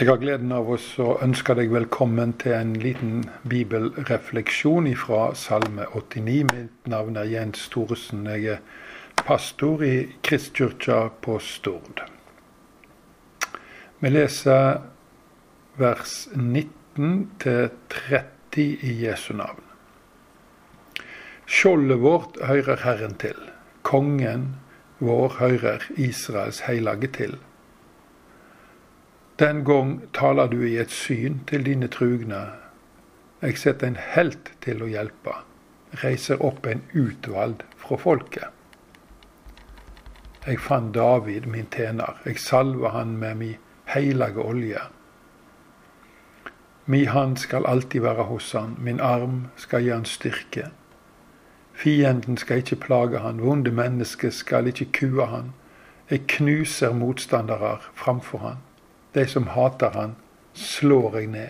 [0.00, 6.46] Jeg har gleden av å ønske deg velkommen til en liten bibelrefleksjon fra Salme 89.
[6.54, 8.22] Mitt navn er Jens Thoresen.
[8.24, 8.62] Jeg er
[9.20, 12.00] pastor i Kristkirka på Stord.
[14.00, 14.80] Vi leser
[15.76, 17.12] vers 19
[17.44, 19.60] til 30 i Jesu navn.
[21.44, 23.36] Skjoldet vårt hører Herren til.
[23.84, 24.54] Kongen
[24.96, 27.40] vår hører Israels hellige til.
[29.40, 32.40] Den gang taler du i et syn til dine trugne.
[33.42, 35.32] Jeg setter en helt til å hjelpe,
[36.02, 38.52] reiser opp en utvalgt fra folket.
[40.44, 43.50] Jeg fant David, min tjener, jeg salva han med mi
[43.94, 44.84] heilage olje.
[46.84, 50.68] Mi hand skal alltid være hos han, min arm skal gi han styrke.
[51.72, 55.54] Fienden skal ikke plage han, vonde mennesker skal ikke kue han.
[56.10, 58.66] Jeg knuser motstandere framfor han.
[59.14, 60.16] De som hater han,
[60.54, 61.48] slår jeg ned.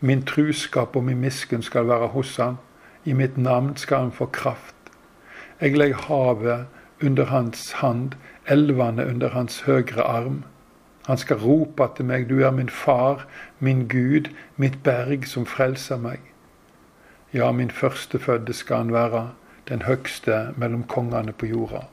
[0.00, 2.56] Min truskap og min miskunn skal være hos han.
[3.04, 4.74] I mitt navn skal han få kraft.
[5.60, 6.66] Jeg legger havet
[7.02, 8.12] under hans hand,
[8.46, 10.42] elvene under hans høyre arm.
[11.06, 13.26] Han skal rope til meg, du er min far,
[13.58, 16.20] min Gud, mitt berg som frelser meg.
[17.34, 19.30] Ja, min førstefødde skal han være,
[19.68, 21.86] den høgste mellom kongene på jorda.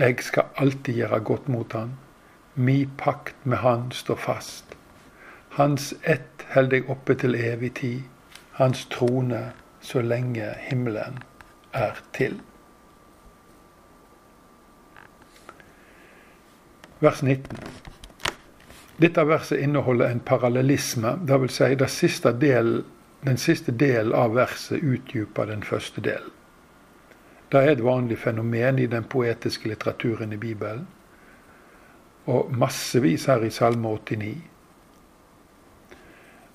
[0.00, 1.90] Jeg skal alltid gjøre godt mot han.
[2.54, 4.64] Mi pakt med han står fast.
[5.58, 8.06] Hans ett holder jeg oppe til evig tid.
[8.56, 9.42] Hans trone
[9.80, 11.20] så lenge himmelen
[11.72, 12.40] er til.
[17.00, 17.60] Vers 19.
[19.00, 21.60] Dette verset inneholder en parallellisme, dvs.
[21.60, 21.74] Si
[23.20, 26.39] den siste delen av verset utdyper den første delen.
[27.52, 30.86] Det er et vanlig fenomen i den poetiske litteraturen i Bibelen.
[32.30, 34.36] Og massevis her i Salme 89.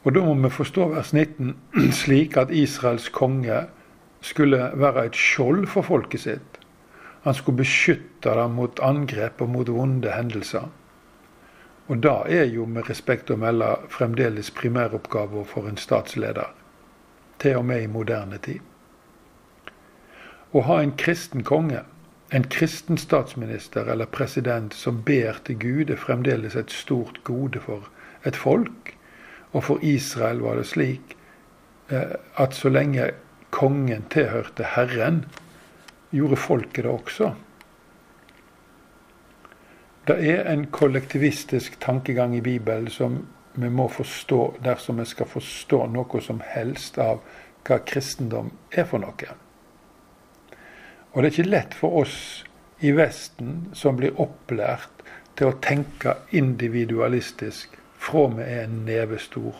[0.05, 1.55] Og Da må vi forstå vers 19
[2.03, 3.65] slik at Israels konge
[4.21, 6.59] skulle være et skjold for folket sitt.
[7.25, 10.69] Han skulle beskytte dem mot angrep og mot vonde hendelser.
[11.87, 16.53] Og da er jo med respekt å melde fremdeles primæroppgaver for en statsleder.
[17.39, 18.61] Til og med i moderne tid.
[20.55, 21.81] Å ha en kristen konge,
[22.31, 27.89] en kristen statsminister eller president som ber til Gud, er fremdeles et stort gode for
[28.23, 28.93] et folk.
[29.51, 31.17] Og for Israel var det slik
[31.91, 33.11] eh, at så lenge
[33.51, 35.25] kongen tilhørte Herren,
[36.15, 37.33] gjorde folket det også.
[40.07, 43.25] Det er en kollektivistisk tankegang i Bibelen som
[43.59, 47.23] vi må forstå dersom vi skal forstå noe som helst av
[47.67, 49.35] hva kristendom er for noe.
[51.15, 52.17] Og det er ikke lett for oss
[52.83, 55.05] i Vesten som blir opplært
[55.39, 59.55] til å tenke individualistisk fra vi er en neve stor.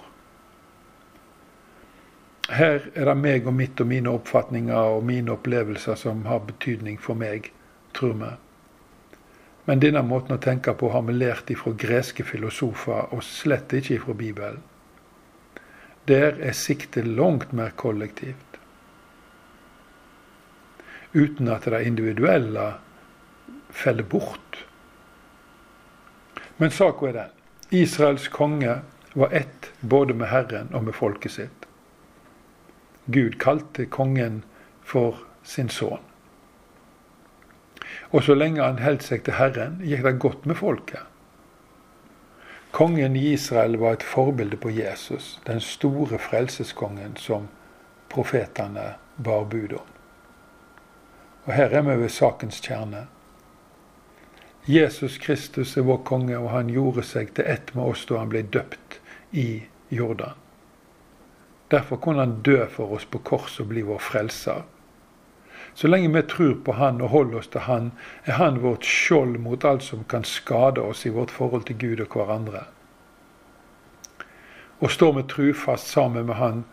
[2.52, 7.00] Her er det meg og mitt og mine oppfatninger og mine opplevelser som har betydning
[7.02, 7.48] for meg,
[7.96, 8.34] tror vi.
[9.66, 13.96] Men denne måten å tenke på har vi lært ifra greske filosofer, og slett ikke
[13.96, 14.62] ifra Bibelen.
[16.06, 18.45] Der er siktet langt mer kollektivt
[21.16, 22.74] uten at det individuelle
[23.70, 24.66] faller bort.
[26.58, 27.31] Men saka er den.
[27.70, 28.81] Israels konge
[29.14, 31.66] var ett både med Herren og med folket sitt.
[33.06, 34.44] Gud kalte kongen
[34.84, 36.03] for sin sønn.
[38.12, 41.03] Og så lenge han holdt seg til Herren, gikk det godt med folket.
[42.76, 47.47] Kongen i Israel var et forbilde på Jesus, den store frelseskongen som
[48.12, 49.95] profetene bar bud om.
[51.46, 53.08] Og her er vi ved sakens kjerne.
[54.68, 58.32] Jesus Kristus er vår konge, og han gjorde seg til ett med oss da han
[58.34, 59.00] ble døpt
[59.32, 59.64] i
[59.94, 60.34] Jordan.
[61.72, 64.64] Derfor kunne han dø for oss på kors og bli vår frelser.
[65.74, 67.92] Så lenge vi tror på Han og holder oss til Han,
[68.26, 72.00] er Han vårt skjold mot alt som kan skade oss i vårt forhold til Gud
[72.00, 72.64] og hverandre.
[74.80, 76.64] Og står vi trufast sammen med Han,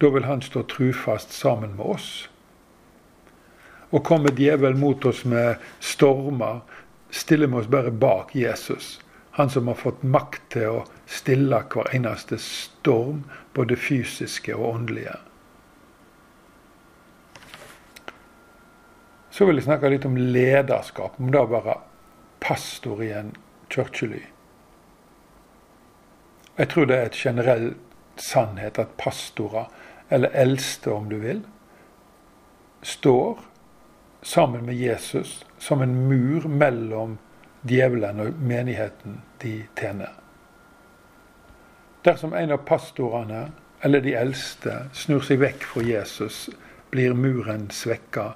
[0.00, 2.30] da vil Han stå trufast sammen med oss.
[3.90, 6.60] Og kommer djevelen mot oss med stormer,
[7.10, 9.00] stiller vi oss bare bak Jesus.
[9.36, 13.24] Han som har fått makt til å stille hver eneste storm,
[13.54, 15.18] både fysiske og åndelige.
[19.30, 21.74] Så vil jeg snakke litt om lederskap, om det å være
[22.40, 23.34] pastor i en
[23.68, 24.22] kirkely.
[26.56, 27.66] Jeg tror det er et generell
[28.16, 29.68] sannhet at pastorer,
[30.08, 31.42] eller eldste om du vil,
[32.80, 33.42] står
[34.26, 37.18] sammen med Jesus som en mur mellom
[37.62, 40.10] djevelen og menigheten de tjener.
[42.02, 43.44] Dersom en av pastorene
[43.86, 46.48] eller de eldste snur seg vekk fra Jesus,
[46.90, 48.32] blir muren svekka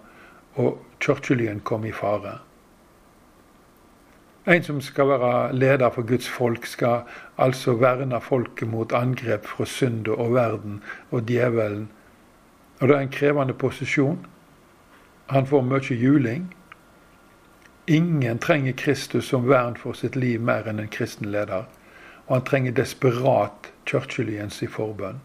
[0.60, 2.38] og kirkelyen kommer i fare.
[4.46, 7.02] En som skal være leder for Guds folk, skal
[7.38, 11.88] altså verne folket mot angrep fra synda og verden og djevelen.
[12.80, 14.22] Og det er en krevende posisjon.
[15.30, 16.54] Han får mye juling.
[17.86, 21.68] Ingen trenger Kristus som vern for sitt liv mer enn en kristen leder.
[22.26, 25.20] Og han trenger desperat kirkelyens i forbønn.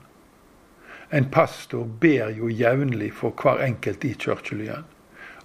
[1.10, 4.86] En pastor ber jo jevnlig for hver enkelt i kirkelyen.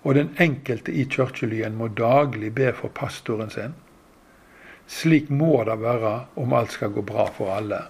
[0.02, 3.72] Og den enkelte i kirkelyen må daglig be for pastoren sin.
[4.84, 7.80] Slik må det være om alt skal gå bra for alle.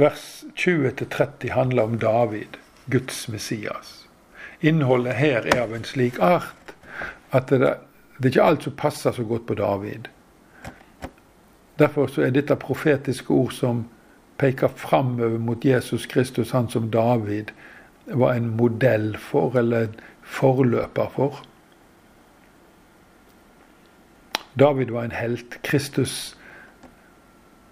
[0.00, 4.08] Vers 20-30 handler om David, Guds Messias.
[4.60, 6.74] Innholdet her er av en slik art
[7.34, 7.60] at det,
[8.18, 10.08] det er ikke alt som passer så godt på David.
[11.78, 13.84] Derfor er dette profetiske ord som
[14.38, 17.50] peker framover mot Jesus Kristus, han som David
[18.06, 21.42] var en modell for, eller en forløper for.
[24.58, 25.62] David var en helt.
[25.62, 26.36] Kristus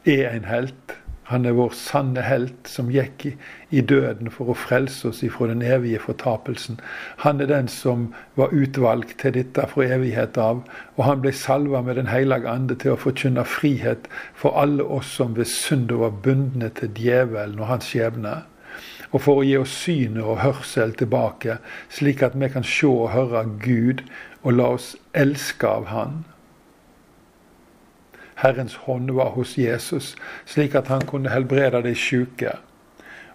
[0.07, 0.97] er en helt.
[1.31, 5.63] Han er vår sanne helt som gikk i, døden for å frelse oss ifra den
[5.63, 6.81] evige fortapelsen.
[7.23, 10.65] Han er den som var utvalgt til dette fra evighet av.
[10.99, 15.15] Og han ble salva med Den hellige ande til å forkynne frihet for alle oss
[15.15, 18.43] som ved synd var bundne til djevelen og hans skjebne.
[19.13, 21.59] Og for å gi oss synet og hørsel tilbake,
[21.93, 24.03] slik at vi kan se og høre Gud
[24.43, 26.23] og la oss elske av Han.
[28.43, 30.17] Herrens hånd var hos Jesus,
[30.47, 32.57] slik at han kunne helbrede de syke.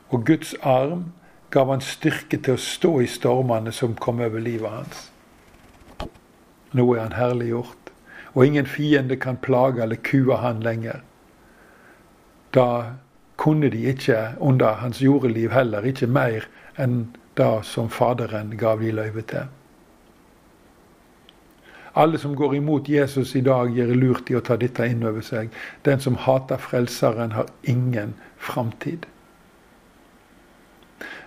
[0.10, 1.12] Og Guds arm
[1.50, 5.06] gav han styrke til å stå i stormene som kom over livet hans.
[6.76, 7.92] Nå er han herliggjort,
[8.34, 11.00] og ingen fiende kan plage eller kue han lenger.
[12.54, 12.98] Da
[13.38, 17.08] kunne de ikke under hans jordeliv heller ikke mer enn
[17.38, 19.48] det som Faderen gav de løyve til.
[21.98, 25.24] Alle som går imot Jesus i dag, gjør lurt i å ta dette inn over
[25.26, 25.50] seg.
[25.86, 29.08] Den som hater Frelseren, har ingen framtid.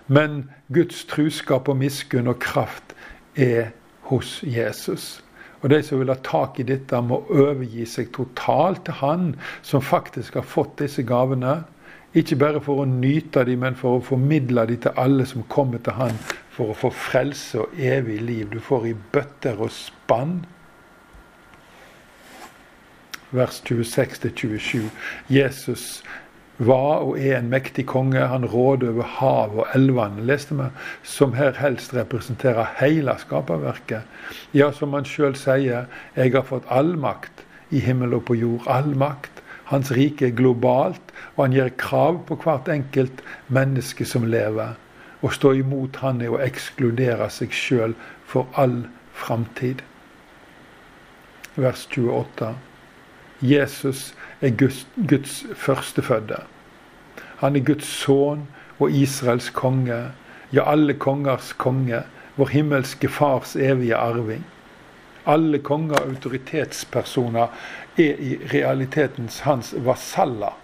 [0.07, 2.95] Men Guds truskap og miskunn og kraft
[3.35, 3.73] er
[4.07, 5.19] hos Jesus.
[5.61, 9.27] Og de som vil ha tak i dette, må overgi seg totalt til Han
[9.61, 11.61] som faktisk har fått disse gavene.
[12.17, 15.83] Ikke bare for å nyte dem, men for å formidle dem til alle som kommer
[15.83, 16.17] til Han
[16.51, 18.49] for å få frelse og evig liv.
[18.51, 20.41] Du får i bøtter og spann
[23.31, 24.89] vers 26-27.
[25.29, 26.03] Jesus
[26.57, 28.21] var og er en mektig konge.
[28.27, 30.67] Han råder over havet og elvene, leste vi,
[31.03, 34.05] som her helst representerer hele skaperverket.
[34.53, 38.67] Ja, som han sjøl sier, jeg har fått all makt i himmel og på jord.
[38.67, 39.41] All makt.
[39.71, 44.75] Hans rike er globalt, og han gjør krav på hvert enkelt menneske som lever.
[45.21, 47.95] Å stå imot han er å ekskludere seg sjøl
[48.27, 48.83] for all
[49.15, 49.85] framtid.
[51.55, 52.51] Vers 28.
[53.41, 56.35] Jesus er Guds, Guds førstefødte.
[57.37, 58.47] Han er Guds sønn
[58.79, 60.11] og Israels konge,
[60.53, 62.03] ja, alle kongers konge,
[62.35, 64.45] vår himmelske Fars evige arving.
[65.25, 67.47] Alle konger og autoritetspersoner
[67.97, 70.57] er i realitetens hans vasaller.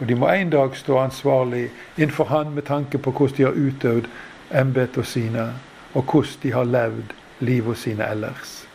[0.00, 3.56] Og de må en dag stå ansvarlig innenfor han med tanke på hvordan de har
[3.56, 4.08] utøvd
[4.54, 5.48] embetene sine,
[5.94, 8.68] og hvordan de har levd livet sine ellers.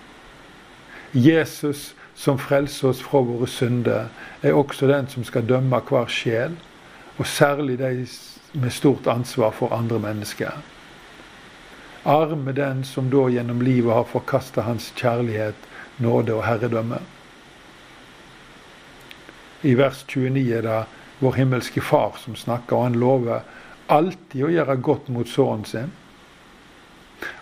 [1.14, 4.10] Jesus som frelser oss fra våre synder,
[4.44, 6.58] er også den som skal dømme hver sjel,
[7.16, 7.94] og særlig de
[8.60, 10.58] med stort ansvar for andre mennesker.
[12.04, 15.56] Arm er den som da gjennom livet har forkasta hans kjærlighet,
[16.00, 17.00] nåde og herredømme.
[19.64, 20.82] I vers 29 er det
[21.20, 23.48] vår himmelske Far som snakker, og han lover
[23.88, 25.96] alltid å gjøre godt mot sønnen sin,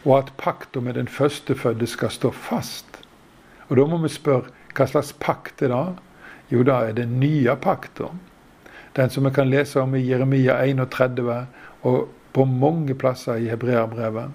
[0.06, 3.02] og at pakta med den førstefødte skal stå fast.
[3.70, 5.86] Og da må vi spørre hva slags pakt er det?
[6.54, 8.14] Jo, da er det nye pakter.
[8.96, 11.48] Den som vi kan lese om i Jeremia 31
[11.82, 14.32] og på mange plasser i Hebreabrevet.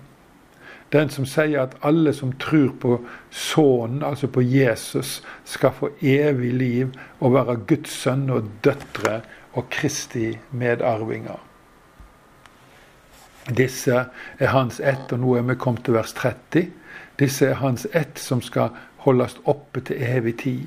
[0.93, 2.99] Den som sier at alle som tror på
[3.31, 9.23] Sønnen, altså på Jesus, skal få evig liv og være Guds sønn og døtre
[9.57, 11.41] og Kristi medarvinger.
[13.49, 14.05] Disse
[14.39, 16.69] er hans ett, og nå er vi kommet til vers 30.
[17.19, 20.67] Disse er hans ett som skal holdes oppe til evig tid.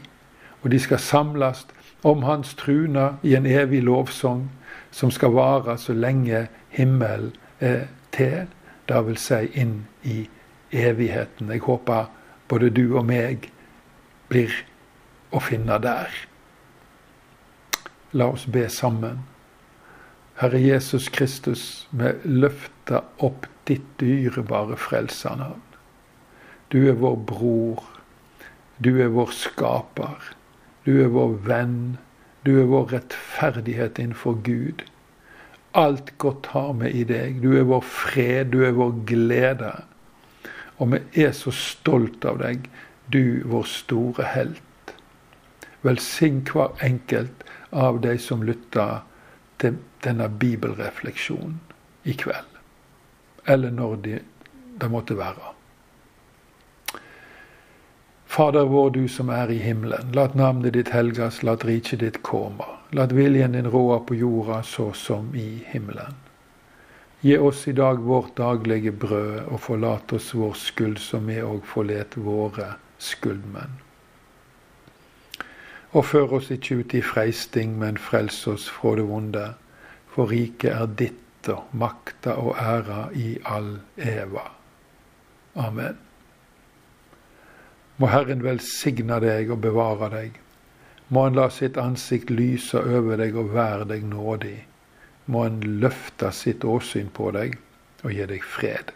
[0.62, 1.66] Og de skal samles
[2.04, 4.50] om hans truna i en evig lovsang
[4.92, 8.48] som skal vare så lenge himmelen er til,
[8.88, 10.28] vil si inn i
[10.72, 11.50] evigheten.
[11.52, 12.06] Jeg håper
[12.48, 13.50] både du og meg
[14.30, 14.54] blir
[15.32, 16.12] å finne der.
[18.14, 19.24] La oss be sammen.
[20.40, 25.62] Herre Jesus Kristus, vi løfter opp ditt dyrebare frelsernavn.
[26.72, 27.95] Du er vår bror.
[28.78, 30.34] Du er vår skaper.
[30.86, 31.98] Du er vår venn.
[32.46, 34.84] Du er vår rettferdighet innenfor Gud.
[35.76, 37.40] Alt godt har vi i deg.
[37.44, 39.72] Du er vår fred, du er vår glede.
[40.78, 42.68] Og vi er så stolt av deg,
[43.12, 44.94] du vår store helt.
[45.88, 49.04] Velsign hver enkelt av de som lytter
[49.62, 51.60] til denne bibelrefleksjonen
[52.04, 52.60] i kveld.
[53.48, 54.22] Eller når det
[54.82, 55.55] de måtte være.
[58.36, 60.10] Fader vår, du som er i himmelen.
[60.12, 62.66] La navnet ditt helgas, la riket ditt komme.
[62.92, 66.18] La viljen din råde på jorda så som i himmelen.
[67.22, 71.64] Gi oss i dag vårt daglige brød, og forlat oss vår skyld, som vi òg
[71.64, 73.80] forlet våre skyldmenn.
[75.96, 79.46] Og før oss ikke ut i freisting, men frels oss fra det vonde.
[80.12, 84.50] For riket er ditt og makta og æra i all eva.
[85.56, 86.05] Amen.
[87.98, 90.40] Må Herren velsigne deg og bevare deg.
[91.08, 94.58] Må Han la sitt ansikt lyse over deg og være deg nådig.
[95.32, 97.58] Må Han løfte sitt åsyn på deg
[98.04, 98.92] og gi deg fred.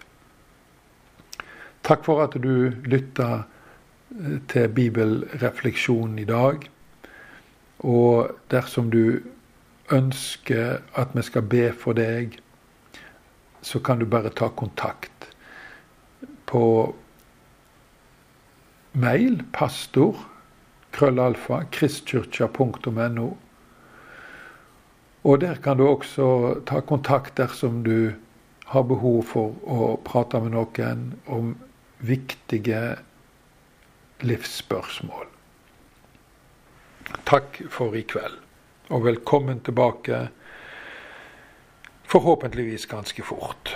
[1.86, 6.68] Takk for at du lytta eh, til bibelrefleksjonen i dag.
[7.80, 9.22] Og dersom du
[9.96, 12.36] ønsker at vi skal be for deg,
[13.62, 15.30] så kan du bare ta kontakt
[16.46, 16.64] på
[19.00, 20.18] mail pastor
[20.92, 23.28] krøllalfa kristkyrkja.no.
[25.24, 26.28] Og der kan du også
[26.68, 28.14] ta kontakt dersom du
[28.70, 31.56] har behov for å prate med noen om
[32.06, 32.98] viktige
[34.24, 35.28] livsspørsmål.
[37.30, 38.38] Takk for i kveld,
[38.94, 40.28] og velkommen tilbake
[42.10, 43.74] forhåpentligvis ganske fort.